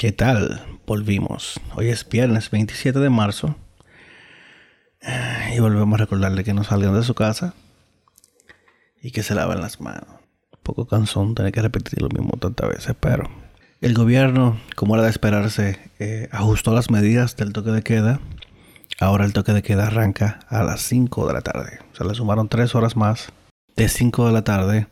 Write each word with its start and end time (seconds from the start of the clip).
¿Qué 0.00 0.12
tal? 0.12 0.62
Volvimos. 0.86 1.60
Hoy 1.76 1.90
es 1.90 2.08
viernes 2.08 2.50
27 2.50 3.00
de 3.00 3.10
marzo. 3.10 3.56
Y 5.54 5.60
volvemos 5.60 6.00
a 6.00 6.04
recordarle 6.04 6.42
que 6.42 6.54
no 6.54 6.64
salgan 6.64 6.94
de 6.94 7.02
su 7.02 7.12
casa 7.14 7.52
y 9.02 9.10
que 9.10 9.22
se 9.22 9.34
laven 9.34 9.60
las 9.60 9.78
manos. 9.82 10.08
Un 10.52 10.60
poco 10.62 10.86
cansón 10.86 11.34
tener 11.34 11.52
que 11.52 11.60
repetir 11.60 12.00
lo 12.00 12.08
mismo 12.08 12.30
tantas 12.40 12.70
veces, 12.70 12.96
pero 12.98 13.28
el 13.82 13.92
gobierno, 13.92 14.58
como 14.74 14.94
era 14.94 15.04
de 15.04 15.10
esperarse, 15.10 15.78
eh, 15.98 16.30
ajustó 16.32 16.72
las 16.72 16.90
medidas 16.90 17.36
del 17.36 17.52
toque 17.52 17.70
de 17.70 17.82
queda. 17.82 18.20
Ahora 19.00 19.26
el 19.26 19.34
toque 19.34 19.52
de 19.52 19.60
queda 19.60 19.88
arranca 19.88 20.38
a 20.48 20.62
las 20.62 20.80
5 20.80 21.26
de 21.26 21.34
la 21.34 21.42
tarde. 21.42 21.78
Se 21.92 22.06
le 22.06 22.14
sumaron 22.14 22.48
3 22.48 22.74
horas 22.74 22.96
más 22.96 23.34
de 23.76 23.86
5 23.90 24.28
de 24.28 24.32
la 24.32 24.44
tarde 24.44 24.86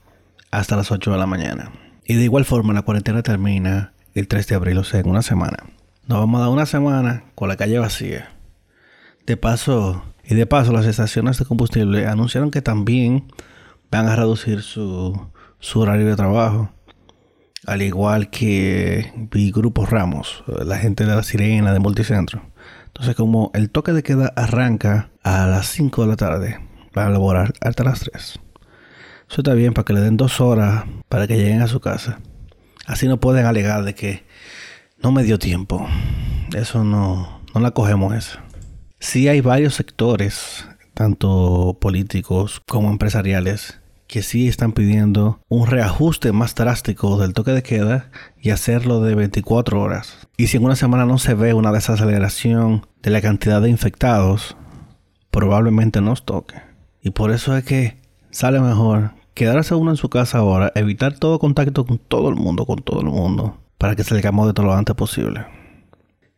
hasta 0.50 0.76
las 0.76 0.92
8 0.92 1.10
de 1.10 1.16
la 1.16 1.26
mañana. 1.26 1.72
Y 2.04 2.16
de 2.16 2.24
igual 2.24 2.44
forma 2.44 2.74
la 2.74 2.82
cuarentena 2.82 3.22
termina 3.22 3.94
el 4.18 4.28
3 4.28 4.46
de 4.46 4.54
abril, 4.54 4.78
o 4.78 4.84
sea, 4.84 5.00
en 5.00 5.08
una 5.08 5.22
semana. 5.22 5.58
Nos 6.06 6.18
vamos 6.18 6.38
a 6.38 6.44
dar 6.44 6.50
una 6.50 6.66
semana 6.66 7.24
con 7.34 7.48
la 7.48 7.56
calle 7.56 7.78
vacía. 7.78 8.30
De 9.26 9.36
paso, 9.36 10.02
y 10.24 10.34
de 10.34 10.46
paso, 10.46 10.72
las 10.72 10.86
estaciones 10.86 11.38
de 11.38 11.44
combustible 11.44 12.06
anunciaron 12.06 12.50
que 12.50 12.62
también 12.62 13.24
van 13.90 14.06
a 14.06 14.16
reducir 14.16 14.62
su, 14.62 15.28
su 15.58 15.80
horario 15.80 16.06
de 16.06 16.16
trabajo. 16.16 16.70
Al 17.66 17.82
igual 17.82 18.30
que 18.30 19.12
vi 19.30 19.50
grupos 19.50 19.90
Ramos, 19.90 20.44
la 20.46 20.78
gente 20.78 21.04
de 21.04 21.14
la 21.14 21.22
Sirena, 21.22 21.72
de 21.72 21.80
Multicentro. 21.80 22.42
Entonces, 22.86 23.14
como 23.14 23.50
el 23.54 23.70
toque 23.70 23.92
de 23.92 24.02
queda 24.02 24.32
arranca 24.36 25.10
a 25.22 25.46
las 25.46 25.66
5 25.68 26.02
de 26.02 26.08
la 26.08 26.16
tarde, 26.16 26.60
van 26.94 27.08
a 27.08 27.10
laborar 27.10 27.52
hasta 27.60 27.84
las 27.84 28.00
3. 28.00 28.40
Eso 29.30 29.40
está 29.40 29.52
bien 29.52 29.74
para 29.74 29.84
que 29.84 29.92
le 29.92 30.00
den 30.00 30.16
dos 30.16 30.40
horas 30.40 30.84
para 31.08 31.26
que 31.26 31.36
lleguen 31.36 31.60
a 31.60 31.68
su 31.68 31.80
casa. 31.80 32.18
Así 32.88 33.06
no 33.06 33.20
pueden 33.20 33.44
alegar 33.44 33.84
de 33.84 33.94
que 33.94 34.24
no 35.02 35.12
me 35.12 35.22
dio 35.22 35.38
tiempo. 35.38 35.86
Eso 36.56 36.84
no, 36.84 37.42
no 37.54 37.60
la 37.60 37.72
cogemos 37.72 38.14
esa. 38.14 38.42
Sí 38.98 39.28
hay 39.28 39.42
varios 39.42 39.74
sectores, 39.74 40.66
tanto 40.94 41.76
políticos 41.82 42.62
como 42.66 42.90
empresariales, 42.90 43.78
que 44.06 44.22
sí 44.22 44.48
están 44.48 44.72
pidiendo 44.72 45.38
un 45.48 45.66
reajuste 45.66 46.32
más 46.32 46.54
drástico 46.54 47.18
del 47.18 47.34
toque 47.34 47.50
de 47.50 47.62
queda 47.62 48.10
y 48.40 48.50
hacerlo 48.50 49.02
de 49.02 49.14
24 49.14 49.82
horas. 49.82 50.26
Y 50.38 50.46
si 50.46 50.56
en 50.56 50.64
una 50.64 50.74
semana 50.74 51.04
no 51.04 51.18
se 51.18 51.34
ve 51.34 51.52
una 51.52 51.72
desaceleración 51.72 52.86
de 53.02 53.10
la 53.10 53.20
cantidad 53.20 53.60
de 53.60 53.68
infectados, 53.68 54.56
probablemente 55.30 56.00
nos 56.00 56.24
toque. 56.24 56.56
Y 57.02 57.10
por 57.10 57.32
eso 57.32 57.54
es 57.54 57.64
que 57.64 57.98
sale 58.30 58.60
mejor 58.60 59.17
quedarse 59.38 59.76
uno 59.76 59.92
en 59.92 59.96
su 59.96 60.10
casa 60.10 60.38
ahora, 60.38 60.72
evitar 60.74 61.16
todo 61.16 61.38
contacto 61.38 61.86
con 61.86 61.98
todo 61.98 62.28
el 62.28 62.34
mundo, 62.34 62.66
con 62.66 62.82
todo 62.82 63.00
el 63.00 63.06
mundo, 63.06 63.56
para 63.78 63.94
que 63.94 64.02
salgamos 64.02 64.48
de 64.48 64.52
todo 64.52 64.66
lo 64.66 64.74
antes 64.74 64.96
posible. 64.96 65.46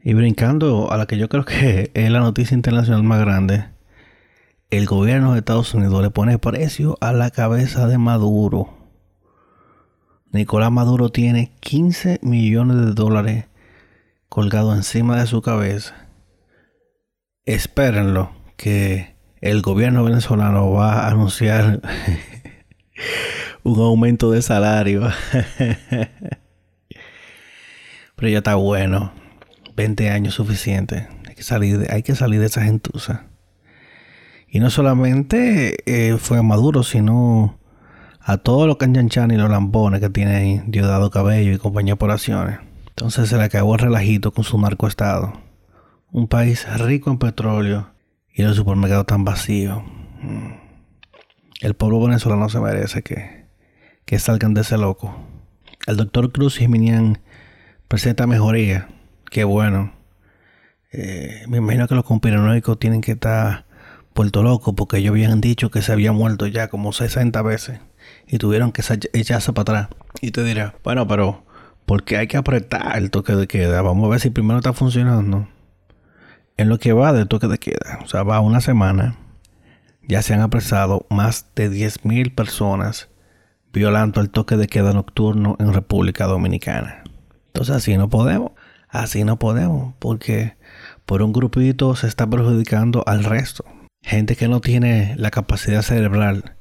Y 0.03 0.13
brincando 0.13 0.93
a 0.93 0.99
la 0.99 1.07
que 1.07 1.17
yo 1.17 1.31
creo 1.31 1.47
que 1.47 1.91
es 1.95 2.11
la 2.11 2.21
noticia 2.21 2.55
internacional 2.55 3.03
más 3.03 3.21
grande, 3.21 3.65
el 4.69 4.85
gobierno 4.85 5.33
de 5.33 5.39
Estados 5.39 5.73
Unidos 5.73 6.03
le 6.03 6.11
pone 6.11 6.39
precio 6.39 6.99
a 7.01 7.15
la 7.15 7.31
cabeza 7.31 7.89
de 7.89 7.97
Maduro. 7.97 8.69
Nicolás 10.31 10.71
Maduro 10.71 11.09
tiene 11.09 11.53
15 11.61 12.21
millones 12.23 12.77
de 12.77 12.93
dólares 12.93 13.47
colgados 14.29 14.77
encima 14.77 15.19
de 15.19 15.27
su 15.27 15.41
cabeza. 15.41 16.07
Espérenlo, 17.47 18.31
que 18.59 19.17
el 19.41 19.63
gobierno 19.63 20.05
venezolano 20.05 20.71
va 20.71 21.05
a 21.05 21.09
anunciar 21.09 21.81
un 23.63 23.81
aumento 23.81 24.31
de 24.31 24.43
salario. 24.43 25.03
Pero 28.17 28.29
ya 28.29 28.39
está 28.39 28.55
bueno. 28.57 29.13
20 29.77 30.11
años 30.11 30.35
suficiente. 30.35 31.09
Hay 31.27 31.35
que 31.35 31.43
salir 31.43 31.79
de, 31.79 31.93
hay 31.93 32.03
que 32.03 32.15
salir 32.15 32.41
de 32.41 32.47
esa 32.47 32.63
gentuza. 32.63 33.25
Y 34.49 34.61
no 34.61 34.69
solamente 34.69 35.77
eh, 35.87 36.17
fue 36.19 36.39
a 36.39 36.43
Maduro, 36.43 36.83
sino 36.83 37.59
a 38.21 38.37
todos 38.37 38.67
los 38.67 38.77
canchanchan 38.77 39.31
y 39.31 39.37
los 39.37 39.49
lambones 39.49 40.01
que 40.01 40.11
tiene 40.11 40.63
Diosdado 40.67 41.11
Cabello 41.11 41.53
y 41.53 41.59
compañía 41.59 41.97
por 41.97 42.11
acciones. 42.11 42.59
Entonces 42.89 43.29
se 43.29 43.37
le 43.37 43.45
acabó 43.45 43.75
el 43.75 43.81
relajito 43.81 44.33
con 44.33 44.45
su 44.45 44.61
narcoestado. 44.61 45.33
Un 46.13 46.29
país 46.29 46.67
rico 46.79 47.11
en 47.11 47.19
petróleo 47.19 47.91
y 48.35 48.43
los 48.43 48.57
supermercados 48.57 49.07
tan 49.07 49.25
vacíos. 49.25 49.83
Mm. 50.23 50.60
El 51.61 51.75
pueblo 51.75 52.01
venezolano 52.01 52.49
se 52.49 52.59
merece 52.59 53.03
que, 53.03 53.45
que 54.07 54.19
salgan 54.19 54.55
de 54.55 54.63
ese 54.63 54.79
loco. 54.79 55.15
El 55.87 55.99
doctor 55.99 56.33
Cruz 56.33 56.57
Jiminian 56.57 57.19
presenta 57.87 58.27
mejoría. 58.27 58.89
Qué 59.31 59.45
bueno. 59.45 59.93
Eh, 60.91 61.45
me 61.49 61.59
imagino 61.59 61.87
que 61.87 61.95
los 61.95 62.05
conspiranoicos 62.05 62.79
tienen 62.79 63.03
que 63.03 63.13
estar 63.13 63.67
puerto 64.15 64.43
locos 64.43 64.73
porque 64.75 64.97
ellos 64.97 65.11
habían 65.11 65.43
dicho 65.43 65.71
que 65.71 65.83
se 65.83 65.93
había 65.93 66.13
muerto 66.13 66.47
ya 66.47 66.69
como 66.69 66.95
60 66.95 67.43
veces 67.43 67.79
y 68.27 68.39
tuvieron 68.39 68.73
que 68.73 68.83
echarse 69.13 69.53
para 69.53 69.81
atrás. 69.81 69.99
Y 70.23 70.31
te 70.31 70.43
dirá, 70.43 70.75
bueno, 70.83 71.07
pero 71.07 71.45
¿por 71.85 72.05
qué 72.05 72.17
hay 72.17 72.27
que 72.27 72.39
apretar 72.39 72.97
el 72.97 73.11
toque 73.11 73.35
de 73.35 73.47
queda? 73.47 73.83
Vamos 73.83 74.07
a 74.07 74.11
ver 74.11 74.21
si 74.21 74.31
primero 74.31 74.61
está 74.61 74.73
funcionando. 74.73 75.47
En 76.57 76.71
lo 76.71 76.79
que 76.79 76.95
va 76.95 77.13
del 77.13 77.29
toque 77.29 77.49
de 77.49 77.59
queda, 77.59 77.99
o 78.03 78.09
sea, 78.09 78.23
va 78.23 78.41
una 78.41 78.63
semana 78.63 79.19
ya 80.11 80.23
se 80.23 80.35
han 80.35 80.41
apresado 80.41 81.07
más 81.09 81.47
de 81.55 81.71
10.000 81.71 82.35
personas 82.35 83.09
violando 83.73 84.21
el 84.21 84.31
toque 84.31 84.57
de 84.57 84.67
queda 84.67 84.93
nocturno 84.93 85.57
en 85.61 85.73
República 85.73 86.27
Dominicana. 86.27 87.05
Entonces 87.47 87.77
así 87.77 87.97
no 87.97 88.09
podemos, 88.11 88.51
así 88.89 89.23
no 89.23 89.39
podemos, 89.39 89.95
porque 90.01 90.57
por 91.07 91.23
un 91.23 91.33
grupito 91.33 91.95
se 91.95 92.09
está 92.09 92.29
perjudicando 92.29 93.05
al 93.07 93.23
resto. 93.23 93.65
Gente 94.03 94.35
que 94.35 94.49
no 94.49 94.61
tiene 94.61 95.15
la 95.17 95.31
capacidad 95.31 95.83
cerebral 95.83 96.57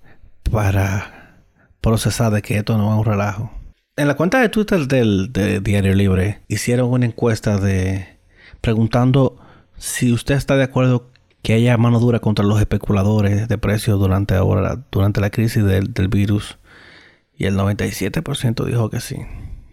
para 0.52 1.42
procesar 1.82 2.32
de 2.32 2.44
que 2.44 2.58
esto 2.58 2.78
no 2.78 2.94
es 2.94 3.00
un 3.00 3.06
relajo. 3.06 3.52
En 3.96 4.08
la 4.08 4.16
cuenta 4.16 4.42
de 4.42 4.50
Twitter 4.50 4.88
del 4.88 5.34
Diario 5.64 5.96
Libre 5.96 6.42
hicieron 6.48 6.92
una 6.92 7.08
encuesta 7.08 7.58
de 7.58 8.20
preguntando 8.62 9.40
si 9.76 10.14
usted 10.14 10.36
está 10.36 10.56
de 10.56 10.66
acuerdo 10.66 11.10
que 11.42 11.54
haya 11.54 11.78
mano 11.78 12.00
dura 12.00 12.20
contra 12.20 12.46
los 12.46 12.60
especuladores 12.60 13.48
de 13.48 13.58
precios 13.58 14.00
durante 14.00 14.36
ahora, 14.36 14.84
durante 14.92 15.22
la 15.22 15.30
crisis 15.30 15.64
del, 15.64 16.08
virus. 16.10 16.58
Y 17.38 17.46
el 17.46 17.56
97% 17.56 18.66
dijo 18.66 18.90
que 18.90 19.00
sí. 19.00 19.18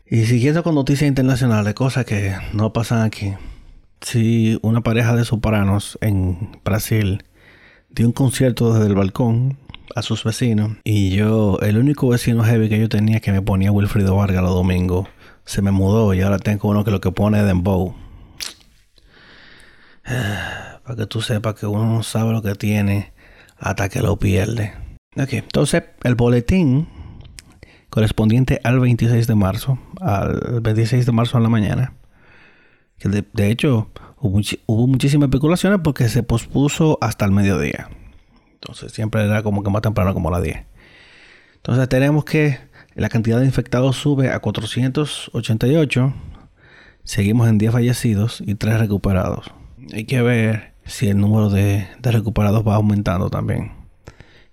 Y 0.08 0.26
siguiendo 0.26 0.62
con 0.62 0.74
noticias 0.74 1.08
internacionales, 1.08 1.74
cosas 1.74 2.04
que 2.04 2.34
no 2.52 2.72
pasan 2.72 3.02
aquí. 3.02 3.34
Si 4.00 4.58
una 4.62 4.82
pareja 4.82 5.16
de 5.16 5.24
sopranos 5.24 5.98
en 6.00 6.58
Brasil 6.64 7.24
dio 7.90 8.06
un 8.06 8.12
concierto 8.12 8.72
desde 8.72 8.86
el 8.86 8.94
balcón 8.94 9.58
a 9.96 10.02
sus 10.02 10.22
vecinos. 10.22 10.72
Y 10.84 11.10
yo, 11.10 11.58
el 11.62 11.78
único 11.78 12.08
vecino 12.08 12.44
heavy 12.44 12.68
que 12.68 12.78
yo 12.78 12.88
tenía 12.88 13.20
que 13.20 13.32
me 13.32 13.42
ponía 13.42 13.72
Wilfrido 13.72 14.14
Vargas 14.14 14.42
los 14.42 14.54
domingos, 14.54 15.08
se 15.44 15.62
me 15.62 15.70
mudó 15.70 16.12
y 16.12 16.20
ahora 16.20 16.38
tengo 16.38 16.68
uno 16.68 16.84
que 16.84 16.90
lo 16.90 17.00
que 17.00 17.10
pone 17.10 17.40
es 17.40 17.46
Dembow. 17.46 17.94
Para 20.86 20.98
que 20.98 21.06
tú 21.06 21.20
sepas 21.20 21.54
que 21.54 21.66
uno 21.66 21.84
no 21.84 22.04
sabe 22.04 22.32
lo 22.32 22.42
que 22.42 22.54
tiene 22.54 23.12
hasta 23.58 23.88
que 23.88 24.00
lo 24.02 24.20
pierde. 24.20 24.72
Ok, 25.16 25.32
entonces 25.32 25.82
el 26.04 26.14
boletín 26.14 26.86
correspondiente 27.90 28.60
al 28.62 28.78
26 28.78 29.26
de 29.26 29.34
marzo, 29.34 29.80
al 30.00 30.60
26 30.60 31.04
de 31.04 31.10
marzo 31.10 31.38
en 31.38 31.42
la 31.42 31.48
mañana, 31.48 31.94
que 32.98 33.08
de, 33.08 33.50
hecho 33.50 33.90
hubo, 34.20 34.86
muchísimas 34.86 35.26
especulaciones 35.26 35.80
porque 35.82 36.08
se 36.08 36.22
pospuso 36.22 36.98
hasta 37.00 37.24
el 37.24 37.32
mediodía. 37.32 37.88
Entonces 38.52 38.92
siempre 38.92 39.24
era 39.24 39.42
como 39.42 39.64
que 39.64 39.70
más 39.70 39.82
temprano, 39.82 40.14
como 40.14 40.28
a 40.28 40.32
las 40.32 40.42
10. 40.44 40.66
Entonces 41.56 41.88
tenemos 41.88 42.24
que 42.24 42.60
la 42.94 43.08
cantidad 43.08 43.40
de 43.40 43.46
infectados 43.46 43.96
sube 43.96 44.30
a 44.30 44.38
488. 44.38 46.14
Seguimos 47.02 47.48
en 47.48 47.58
10 47.58 47.72
fallecidos 47.72 48.40
y 48.46 48.54
3 48.54 48.78
recuperados. 48.78 49.50
Hay 49.92 50.04
que 50.04 50.22
ver 50.22 50.75
si 50.86 51.08
el 51.08 51.18
número 51.18 51.50
de, 51.50 51.86
recuperados 52.02 52.66
va 52.66 52.76
aumentando 52.76 53.28
también. 53.30 53.72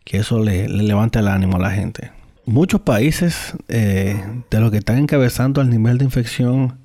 Que 0.04 0.18
eso 0.18 0.40
le, 0.40 0.68
levante 0.68 1.20
el 1.20 1.28
ánimo 1.28 1.58
a 1.58 1.60
la 1.60 1.72
gente. 1.72 2.12
Muchos 2.46 2.82
países 2.82 3.54
eh, 3.70 4.22
de 4.50 4.60
los 4.60 4.72
que 4.72 4.78
están 4.78 4.98
encabezando 4.98 5.62
el 5.62 5.70
nivel 5.70 5.98
de 5.98 6.06
infección 6.06 6.80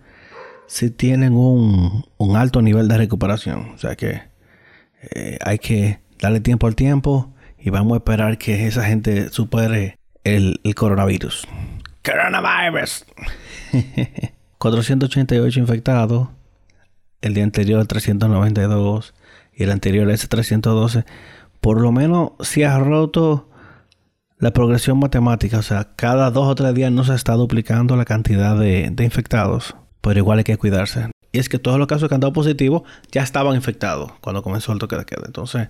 sí 0.69 0.91
tienen 0.91 1.35
un, 1.35 2.05
alto 2.37 2.63
nivel 2.63 2.87
de 2.87 2.97
recuperación. 2.97 3.73
O 3.75 3.79
sea 3.79 3.97
que 3.97 4.23
eh, 5.15 5.39
hay 5.45 5.59
que 5.59 5.99
darle 6.21 6.41
tiempo 6.41 6.67
al 6.67 6.77
tiempo 6.77 7.35
y 7.59 7.71
vamos 7.71 7.95
a 7.95 7.97
esperar 7.97 8.39
que 8.39 8.67
esa 8.67 8.85
gente 8.85 9.31
supere 9.31 9.99
el, 10.23 10.61
el 10.63 10.75
coronavirus. 10.75 11.49
Coronavirus. 12.05 13.05
488 14.59 15.61
infectados. 15.61 16.29
El 17.21 17.35
día 17.35 17.43
anterior 17.43 17.85
392 17.85 19.15
y 19.59 19.65
el 19.65 19.73
anterior 19.73 20.09
S312, 20.09 21.05
por 21.61 21.81
lo 21.81 21.91
menos 21.91 22.31
si 22.41 22.63
ha 22.63 22.79
roto 22.79 23.51
la 24.39 24.53
progresión 24.53 25.01
matemática, 25.01 25.59
o 25.59 25.63
sea, 25.63 25.97
cada 25.97 26.31
dos 26.31 26.47
o 26.47 26.55
tres 26.55 26.73
días 26.75 26.93
no 26.93 27.03
se 27.03 27.15
está 27.15 27.33
duplicando 27.33 27.97
la 27.97 28.05
cantidad 28.05 28.57
de, 28.57 28.95
infectados. 29.01 29.75
pero 30.01 30.21
igual 30.21 30.39
hay 30.39 30.45
que 30.45 30.57
cuidarse. 30.57 31.11
Y 31.33 31.41
es 31.41 31.49
que 31.49 31.59
todos 31.59 31.77
los 31.77 31.89
casos 31.89 32.09
que 32.09 32.15
han 32.15 32.21
dado 32.21 32.33
positivos 32.33 32.83
ya 33.11 33.23
estaban 33.23 33.57
infectados 33.57 34.13
cuando 34.21 34.45
comenzó 34.45 34.73
el 34.73 34.79
toque 34.79 34.97
de 34.97 35.05
queda. 35.05 35.25
Entonces, 35.27 35.69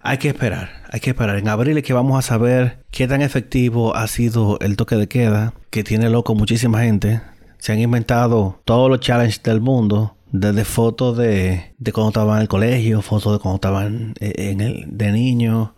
hay 0.00 0.16
que 0.16 0.28
esperar, 0.28 0.82
hay 0.90 1.00
que 1.00 1.10
esperar. 1.10 1.36
En 1.36 1.48
abril 1.48 1.76
es 1.76 1.84
que 1.84 1.92
vamos 1.92 2.18
a 2.18 2.22
saber 2.26 2.78
qué 2.90 3.06
tan 3.06 3.20
efectivo 3.20 3.94
ha 3.94 4.08
sido 4.08 4.58
el 4.60 4.76
toque 4.76 4.96
de 4.96 5.08
queda, 5.08 5.52
que 5.68 5.84
tiene 5.84 6.08
loco 6.08 6.34
muchísima 6.34 6.80
gente. 6.80 7.20
Se 7.58 7.72
han 7.72 7.80
inventado 7.80 8.62
todos 8.64 8.88
los 8.88 9.00
challenges 9.00 9.42
del 9.42 9.60
mundo, 9.60 10.16
desde 10.36 10.64
fotos 10.64 11.16
de, 11.16 11.76
de 11.78 11.92
cuando 11.92 12.08
estaban 12.08 12.38
en 12.38 12.42
el 12.42 12.48
colegio, 12.48 13.02
fotos 13.02 13.34
de 13.34 13.38
cuando 13.38 13.54
estaban 13.54 14.14
en 14.18 14.60
el, 14.60 14.84
de 14.88 15.12
niño, 15.12 15.76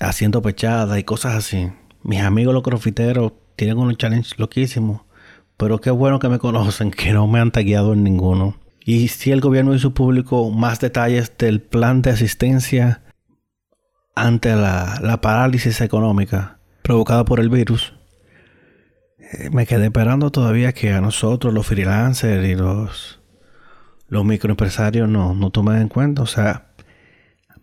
haciendo 0.00 0.42
pechadas 0.42 0.98
y 0.98 1.04
cosas 1.04 1.36
así. 1.36 1.70
Mis 2.02 2.20
amigos 2.20 2.52
los 2.52 2.64
crofiteros 2.64 3.32
tienen 3.54 3.78
unos 3.78 3.96
challenges 3.98 4.36
loquísimos. 4.40 5.02
Pero 5.56 5.80
qué 5.80 5.92
bueno 5.92 6.18
que 6.18 6.28
me 6.28 6.40
conocen, 6.40 6.90
que 6.90 7.12
no 7.12 7.28
me 7.28 7.38
han 7.38 7.52
tagueado 7.52 7.92
en 7.92 8.02
ninguno. 8.02 8.56
Y 8.84 9.06
si 9.06 9.30
el 9.30 9.40
gobierno 9.40 9.72
hizo 9.72 9.94
público 9.94 10.50
más 10.50 10.80
detalles 10.80 11.32
del 11.38 11.60
plan 11.62 12.02
de 12.02 12.10
asistencia 12.10 13.04
ante 14.16 14.56
la, 14.56 15.20
parálisis 15.22 15.80
económica 15.80 16.58
provocada 16.82 17.24
por 17.24 17.38
el 17.38 17.50
virus, 17.50 17.94
eh, 19.20 19.48
me 19.50 19.64
quedé 19.64 19.84
esperando 19.84 20.32
todavía 20.32 20.72
que 20.72 20.92
a 20.92 21.00
nosotros, 21.00 21.54
los 21.54 21.68
freelancers 21.68 22.44
y 22.44 22.56
los, 22.56 23.21
los 24.12 24.26
microempresarios, 24.26 25.08
no, 25.08 25.34
no 25.34 25.48
tomen 25.48 25.80
en 25.80 25.88
cuenta. 25.88 26.20
O 26.20 26.26
sea, 26.26 26.66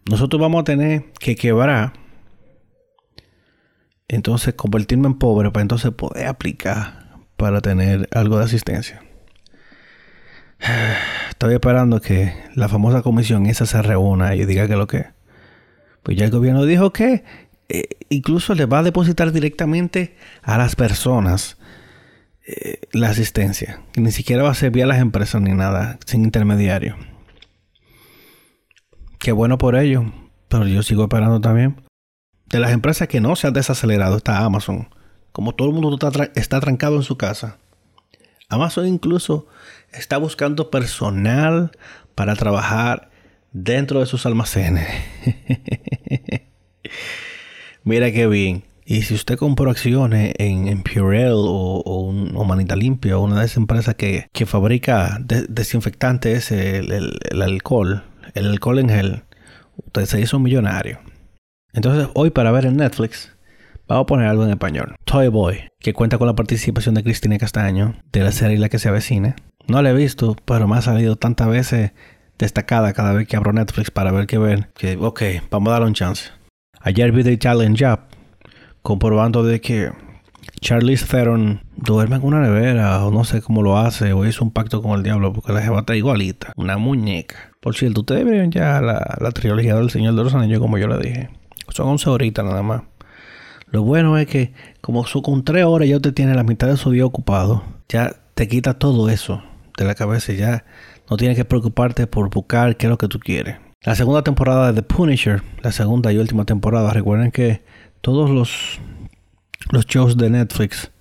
nosotros 0.10 0.42
vamos 0.42 0.62
a 0.62 0.64
tener 0.64 1.06
que 1.20 1.36
quebrar, 1.36 1.94
entonces 4.08 4.56
convertirme 4.56 5.06
en 5.06 5.14
pobre 5.14 5.52
para 5.52 5.62
entonces 5.62 5.92
poder 5.92 6.26
aplicar 6.26 7.20
para 7.38 7.62
tener 7.62 8.10
algo 8.12 8.40
de 8.40 8.46
asistencia. 8.46 9.04
Estoy 11.30 11.54
esperando 11.54 12.02
que 12.02 12.34
la 12.56 12.68
famosa 12.68 13.04
comisión 13.04 13.46
esa 13.46 13.68
se 13.68 13.84
reúna 13.84 14.34
y 14.34 14.44
diga 14.46 14.68
que 14.68 14.76
lo 14.76 14.88
que. 14.88 15.06
Pues 16.02 16.18
ya 16.18 16.26
el 16.26 16.32
gobierno 16.32 16.66
dijo 16.66 16.92
que 16.92 17.24
eh, 17.68 17.90
incluso 18.10 18.56
le 18.56 18.66
va 18.66 18.80
a 18.80 18.84
depositar 18.84 19.32
directamente 19.32 20.16
a 20.42 20.58
las 20.58 20.76
personas 20.76 21.60
la 22.92 23.10
asistencia. 23.10 23.82
Ni 23.96 24.12
siquiera 24.12 24.44
va 24.44 24.52
a 24.52 24.56
servir 24.56 24.84
a 24.84 24.88
las 24.88 25.00
empresas 25.00 25.42
ni 25.42 25.54
nada, 25.54 26.00
sin 26.06 26.24
intermediario. 26.24 26.96
Qué 29.20 29.32
bueno 29.32 29.58
por 29.58 29.76
ello. 29.76 30.12
Pero 30.48 30.68
yo 30.68 30.82
sigo 30.82 31.04
esperando 31.04 31.42
también. 31.42 31.82
De 32.48 32.60
las 32.60 32.72
empresas 32.72 33.08
que 33.08 33.22
no 33.22 33.36
se 33.36 33.48
han 33.48 33.54
desacelerado 33.54 34.18
está 34.18 34.44
Amazon 34.44 34.88
como 35.32 35.54
todo 35.54 35.70
el 35.70 35.74
mundo 35.74 35.98
está, 36.36 36.60
trancado 36.60 36.96
en 36.96 37.04
su 37.04 37.18
casa, 37.18 37.58
Amazon 38.50 38.88
incluso 38.88 39.48
está 39.92 40.18
buscando 40.18 40.70
personal 40.72 41.72
para 42.16 42.36
trabajar 42.36 43.10
dentro 43.52 44.00
de 44.00 44.06
sus 44.06 44.26
almacenes. 44.26 44.88
Mira 47.84 48.12
qué 48.12 48.28
bien. 48.28 48.64
Y 48.92 49.04
si 49.04 49.14
usted 49.14 49.38
compró 49.38 49.70
acciones 49.70 50.34
en, 50.40 50.82
Purell 50.82 51.36
o, 51.36 52.44
Manita 52.44 52.76
Limpia, 52.76 53.20
una 53.20 53.40
de 53.40 53.46
esas 53.46 53.58
empresas 53.58 53.94
que, 53.94 54.28
fabrica 54.48 55.20
desinfectantes, 55.48 56.52
el, 56.52 56.92
el, 57.30 57.42
alcohol, 57.44 58.04
el 58.34 58.48
alcohol 58.48 58.80
en 58.80 58.90
gel, 58.90 59.24
usted 59.78 60.06
se 60.06 60.20
hizo 60.20 60.38
un 60.38 60.44
millonario. 60.44 60.98
Entonces, 61.72 62.08
hoy 62.16 62.32
para 62.32 62.50
ver 62.50 62.66
en 62.66 62.78
Netflix, 62.78 63.32
Vamos 63.88 64.04
a 64.04 64.06
poner 64.06 64.28
algo 64.28 64.44
en 64.44 64.52
español. 64.52 64.96
Toy 65.04 65.30
Boy, 65.30 65.68
que 65.80 65.94
cuenta 65.94 66.20
con 66.20 66.28
la 66.28 66.36
participación 66.36 66.94
de 66.94 67.04
Cristina 67.04 67.40
Castaño, 67.40 67.96
de 68.12 68.22
la 68.22 68.32
serie 68.32 68.60
La 68.60 68.70
que 68.70 68.78
se 68.78 68.88
avecina. 68.88 69.36
No 69.68 69.82
la 69.82 69.90
he 69.90 69.96
visto, 69.96 70.36
pero 70.46 70.68
me 70.68 70.78
ha 70.78 70.82
salido 70.84 71.16
tantas 71.16 71.48
veces 71.48 71.92
destacada 72.38 72.94
cada 72.94 73.14
vez 73.14 73.28
que 73.28 73.36
abro 73.36 73.52
Netflix 73.52 73.90
para 73.90 74.12
ver 74.12 74.28
qué 74.28 74.38
ver, 74.38 74.70
que 74.76 74.96
ok, 74.96 75.22
vamos 75.50 75.70
a 75.70 75.72
darle 75.74 75.88
un 75.88 75.96
chance. 75.96 76.30
Ayer 76.82 77.12
vi 77.12 77.24
The 77.24 77.40
Challenge 77.40 77.86
Up, 77.88 78.09
comprobando 78.82 79.44
de 79.44 79.62
que 79.62 79.92
Charlize 80.62 81.06
Theron 81.06 81.62
duerme 81.76 82.18
en 82.18 82.24
una 82.24 82.42
nevera 82.42 83.06
o 83.06 83.12
no 83.12 83.24
sé 83.24 83.42
cómo 83.42 83.62
lo 83.62 83.78
hace 83.78 84.14
o 84.14 84.26
hizo 84.26 84.44
un 84.44 84.52
pacto 84.52 84.82
con 84.82 84.92
el 84.92 85.04
diablo 85.04 85.32
porque 85.34 85.54
la 85.54 85.62
jeva 85.62 85.80
está 85.80 85.96
igualita, 85.96 86.54
una 86.56 86.78
muñeca. 86.78 87.52
Por 87.60 87.76
cierto, 87.76 88.02
ustedes 88.02 88.26
vieron 88.26 88.52
ya 88.52 88.82
la, 88.82 89.18
la 89.20 89.32
trilogía 89.32 89.76
del 89.76 89.90
Señor 89.90 90.16
de 90.16 90.24
los 90.24 90.34
Anillos 90.34 90.60
como 90.60 90.78
yo 90.78 90.88
le 90.88 90.98
dije. 90.98 91.30
Son 91.70 91.88
11 91.88 92.10
horitas 92.10 92.46
nada 92.46 92.64
más. 92.64 92.84
Lo 93.72 93.84
bueno 93.84 94.18
es 94.18 94.28
que 94.28 94.54
como 94.82 95.06
su, 95.06 95.22
con 95.22 95.44
tres 95.44 95.66
horas 95.66 95.88
ya 95.88 95.98
usted 95.98 96.14
tiene 96.14 96.34
la 96.34 96.44
mitad 96.44 96.68
de 96.68 96.78
su 96.78 96.92
día 96.92 97.06
ocupado, 97.06 97.64
ya 97.88 98.16
te 98.34 98.48
quita 98.48 98.80
todo 98.80 99.10
eso 99.10 99.44
de 99.78 99.86
la 99.86 99.96
cabeza 99.96 100.34
y 100.34 100.38
ya 100.38 100.66
no 101.10 101.18
tienes 101.18 101.38
que 101.38 101.46
preocuparte 101.46 102.08
por 102.08 102.30
buscar 102.30 102.78
qué 102.78 102.88
es 102.88 102.90
lo 102.90 102.98
que 102.98 103.08
tú 103.08 103.20
quieres. 103.20 103.58
La 103.84 103.96
segunda 103.96 104.24
temporada 104.24 104.72
de 104.72 104.82
The 104.82 104.88
Punisher, 104.88 105.42
la 105.62 105.72
segunda 105.72 106.12
y 106.12 106.18
última 106.18 106.46
temporada, 106.46 106.92
recuerden 106.92 107.32
que 107.32 107.62
todos 108.02 108.30
los, 108.30 108.80
shows 109.86 110.18
de 110.18 110.30
Netflix 110.30 110.92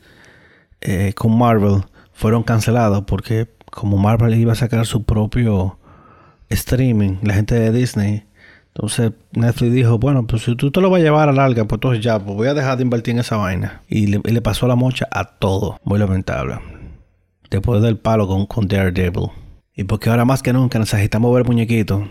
eh, 0.81 1.13
con 1.15 1.37
Marvel 1.37 1.83
fueron 2.13 2.43
cancelados 2.43 3.05
porque 3.07 3.49
como 3.71 3.97
Marvel 3.97 4.35
iba 4.35 4.53
a 4.53 4.57
sacar 4.57 4.87
su 4.87 5.05
propio 5.05 5.79
streaming, 6.49 7.17
la 7.23 7.35
gente 7.35 7.55
de 7.55 7.73
Disney 7.73 8.29
entonces 8.79 9.11
Netflix 9.33 9.73
dijo, 9.73 9.99
bueno, 9.99 10.25
pues 10.25 10.45
si 10.45 10.55
tú 10.55 10.71
te 10.71 10.81
lo 10.81 10.89
vas 10.89 11.01
a 11.01 11.03
llevar 11.03 11.29
a 11.29 11.33
larga, 11.33 11.65
pues 11.65 11.79
entonces 11.79 12.05
ya, 12.05 12.21
pues 12.21 12.37
voy 12.37 12.47
a 12.47 12.55
dejar 12.55 12.77
de 12.77 12.85
invertir 12.85 13.13
en 13.15 13.19
esa 13.19 13.37
vaina. 13.37 13.83
Y 13.89 14.07
le, 14.07 14.41
pasó 14.41 14.69
la 14.69 14.77
mocha 14.77 15.09
a 15.11 15.25
todo. 15.25 15.81
Muy 15.83 15.99
lamentable. 15.99 16.61
Después 17.51 17.83
del 17.83 17.99
palo 17.99 18.29
con, 18.29 18.47
con 18.47 18.69
Daredevil. 18.69 19.31
Y 19.75 19.83
porque 19.83 20.11
ahora 20.11 20.25
más 20.25 20.45
que 20.45 20.53
nunca 20.53 20.79
necesitamos 20.79 21.35
ver 21.35 21.45
muñequitos. 21.45 22.05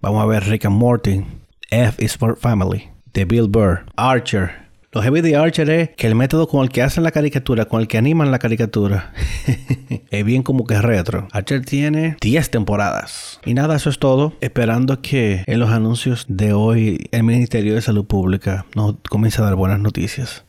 Vamos 0.00 0.22
a 0.22 0.26
ver 0.26 0.44
Rick 0.44 0.66
and 0.66 0.76
Morty. 0.76 1.24
F 1.70 2.04
is 2.04 2.16
for 2.16 2.36
Family. 2.36 2.95
De 3.16 3.24
Bill 3.24 3.48
Burr. 3.48 3.86
Archer. 3.96 4.50
Lo 4.92 5.00
heavy 5.00 5.22
de 5.22 5.36
Archer 5.36 5.70
es 5.70 5.88
que 5.96 6.06
el 6.06 6.14
método 6.14 6.46
con 6.48 6.62
el 6.62 6.68
que 6.68 6.82
hacen 6.82 7.02
la 7.02 7.12
caricatura, 7.12 7.64
con 7.64 7.80
el 7.80 7.88
que 7.88 7.96
animan 7.96 8.30
la 8.30 8.38
caricatura, 8.38 9.14
es 10.10 10.22
bien 10.22 10.42
como 10.42 10.66
que 10.66 10.78
retro. 10.82 11.26
Archer 11.32 11.64
tiene 11.64 12.18
10 12.20 12.50
temporadas. 12.50 13.40
Y 13.46 13.54
nada, 13.54 13.76
eso 13.76 13.88
es 13.88 13.98
todo. 13.98 14.34
Esperando 14.42 15.00
que 15.00 15.44
en 15.46 15.60
los 15.60 15.70
anuncios 15.70 16.26
de 16.28 16.52
hoy 16.52 17.08
el 17.10 17.22
Ministerio 17.22 17.74
de 17.74 17.80
Salud 17.80 18.04
Pública 18.04 18.66
nos 18.74 18.96
comience 19.08 19.40
a 19.40 19.46
dar 19.46 19.54
buenas 19.54 19.80
noticias. 19.80 20.44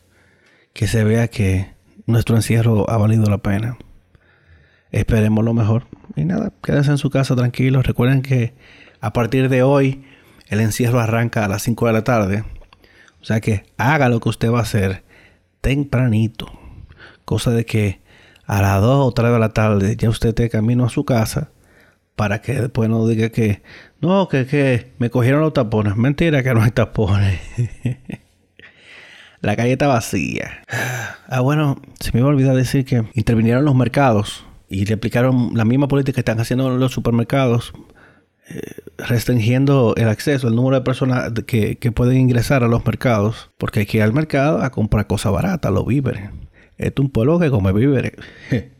Que 0.74 0.88
se 0.88 1.04
vea 1.04 1.28
que 1.28 1.70
nuestro 2.04 2.36
encierro 2.36 2.90
ha 2.90 2.98
valido 2.98 3.24
la 3.30 3.38
pena. 3.38 3.78
Esperemos 4.90 5.42
lo 5.42 5.54
mejor. 5.54 5.86
Y 6.16 6.26
nada, 6.26 6.52
quédense 6.62 6.90
en 6.90 6.98
su 6.98 7.08
casa 7.08 7.34
tranquilos. 7.34 7.86
Recuerden 7.86 8.20
que 8.20 8.52
a 9.00 9.14
partir 9.14 9.48
de 9.48 9.62
hoy 9.62 10.04
el 10.48 10.60
encierro 10.60 11.00
arranca 11.00 11.46
a 11.46 11.48
las 11.48 11.62
5 11.62 11.86
de 11.86 11.92
la 11.94 12.04
tarde. 12.04 12.44
O 13.20 13.24
sea 13.24 13.40
que 13.40 13.64
haga 13.76 14.08
lo 14.08 14.20
que 14.20 14.28
usted 14.28 14.50
va 14.50 14.60
a 14.60 14.62
hacer 14.62 15.04
tempranito. 15.60 16.50
Cosa 17.24 17.50
de 17.50 17.66
que 17.66 18.00
a 18.46 18.62
las 18.62 18.80
2 18.80 19.06
o 19.06 19.12
3 19.12 19.32
de 19.32 19.38
la 19.38 19.50
tarde 19.50 19.96
ya 19.96 20.08
usted 20.08 20.30
esté 20.30 20.48
camino 20.48 20.84
a 20.84 20.88
su 20.88 21.04
casa 21.04 21.50
para 22.16 22.40
que 22.40 22.54
después 22.54 22.88
no 22.88 23.06
diga 23.06 23.28
que 23.28 23.62
no, 24.00 24.28
que, 24.28 24.46
que 24.46 24.92
me 24.98 25.10
cogieron 25.10 25.40
los 25.40 25.52
tapones. 25.52 25.96
Mentira 25.96 26.42
que 26.42 26.54
no 26.54 26.62
hay 26.62 26.70
tapones. 26.70 27.40
la 29.40 29.56
calle 29.56 29.72
está 29.72 29.86
vacía. 29.86 30.62
Ah, 31.28 31.40
bueno, 31.40 31.80
se 32.00 32.10
me 32.12 32.20
iba 32.20 32.28
a 32.28 32.32
olvidar 32.32 32.56
decir 32.56 32.84
que 32.84 33.04
intervinieron 33.14 33.64
los 33.64 33.74
mercados 33.74 34.44
y 34.68 34.84
le 34.84 34.94
aplicaron 34.94 35.52
la 35.54 35.64
misma 35.64 35.88
política 35.88 36.14
que 36.14 36.20
están 36.20 36.40
haciendo 36.40 36.70
los 36.76 36.92
supermercados 36.92 37.72
restringiendo 38.96 39.94
el 39.96 40.08
acceso, 40.08 40.48
el 40.48 40.56
número 40.56 40.76
de 40.76 40.82
personas 40.82 41.32
que, 41.46 41.76
pueden 41.94 42.18
ingresar 42.18 42.64
a 42.64 42.68
los 42.68 42.84
mercados, 42.84 43.50
porque 43.58 43.80
hay 43.80 43.86
que 43.86 43.98
ir 43.98 44.02
al 44.02 44.12
mercado 44.12 44.62
a 44.62 44.70
comprar 44.70 45.06
cosas 45.06 45.32
baratas, 45.32 45.72
los 45.72 45.86
víveres. 45.86 46.30
Esto 46.76 47.02
es 47.02 47.06
un 47.06 47.10
pueblo 47.10 47.38
que 47.38 47.50
come 47.50 47.72
víveres. 47.72 48.12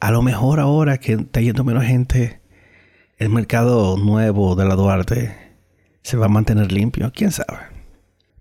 a 0.00 0.10
lo 0.10 0.22
mejor 0.22 0.60
ahora 0.60 0.98
que 0.98 1.14
está 1.14 1.40
yendo 1.40 1.64
menos 1.64 1.84
gente, 1.84 2.40
el 3.16 3.30
mercado 3.30 3.96
nuevo 3.96 4.54
de 4.54 4.64
la 4.64 4.74
Duarte 4.74 5.34
se 6.02 6.16
va 6.16 6.26
a 6.26 6.30
mantener 6.30 6.72
limpio, 6.72 7.10
quién 7.14 7.32
sabe. 7.32 7.58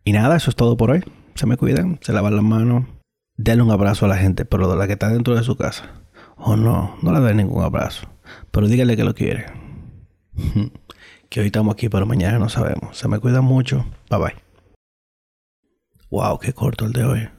Y 0.03 0.13
nada, 0.13 0.37
eso 0.37 0.49
es 0.49 0.55
todo 0.55 0.77
por 0.77 0.91
hoy. 0.91 1.03
Se 1.35 1.45
me 1.45 1.57
cuidan, 1.57 1.99
se 2.01 2.13
lavan 2.13 2.35
las 2.35 2.43
manos, 2.43 2.85
denle 3.35 3.63
un 3.63 3.71
abrazo 3.71 4.05
a 4.05 4.09
la 4.09 4.17
gente, 4.17 4.45
pero 4.45 4.69
de 4.69 4.77
la 4.77 4.87
que 4.87 4.93
está 4.93 5.09
dentro 5.09 5.35
de 5.35 5.43
su 5.43 5.55
casa. 5.55 6.01
O 6.37 6.55
no, 6.55 6.95
no 7.01 7.11
le 7.11 7.19
den 7.19 7.37
ningún 7.37 7.63
abrazo. 7.63 8.07
Pero 8.51 8.67
dígale 8.67 8.95
que 8.95 9.03
lo 9.03 9.13
quiere. 9.13 9.45
que 11.29 11.39
hoy 11.39 11.47
estamos 11.47 11.73
aquí, 11.73 11.89
pero 11.89 12.05
mañana 12.05 12.39
no 12.39 12.49
sabemos. 12.49 12.97
Se 12.97 13.07
me 13.07 13.19
cuida 13.19 13.41
mucho. 13.41 13.85
Bye 14.09 14.19
bye. 14.19 14.35
Wow, 16.09 16.39
qué 16.39 16.53
corto 16.53 16.85
el 16.85 16.93
de 16.93 17.03
hoy. 17.03 17.29